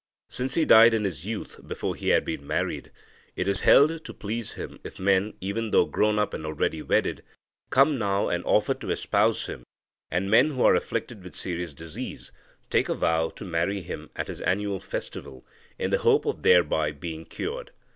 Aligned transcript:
Since 0.29 0.55
he 0.55 0.65
died 0.65 0.95
in 0.95 1.03
his 1.03 1.27
youth, 1.27 1.59
before 1.67 1.93
he 1.95 2.07
had 2.09 2.25
been 2.25 2.47
married, 2.47 2.89
it 3.35 3.47
is 3.47 3.59
held 3.59 4.03
to 4.03 4.13
please 4.15 4.53
him 4.53 4.79
if 4.83 4.97
men, 4.99 5.35
even 5.41 5.69
though 5.69 5.85
grown 5.85 6.17
up 6.17 6.33
and 6.33 6.43
already 6.43 6.81
wedded, 6.81 7.21
come 7.69 7.99
now 7.99 8.27
and 8.27 8.43
offer 8.43 8.73
to 8.73 8.89
espouse 8.89 9.45
him, 9.45 9.61
and 10.09 10.27
men 10.31 10.49
who 10.49 10.63
are 10.63 10.73
afflicted 10.73 11.23
with 11.23 11.35
serious 11.35 11.75
diseases 11.75 12.31
take 12.71 12.89
a 12.89 12.95
vow 12.95 13.29
to 13.29 13.45
marry 13.45 13.81
him 13.81 14.09
at 14.15 14.27
his 14.27 14.41
annual 14.41 14.79
festival 14.79 15.45
in 15.77 15.91
the 15.91 15.99
hope 15.99 16.25
of 16.25 16.41
thereby 16.41 16.89
being 16.91 17.23
cured. 17.23 17.69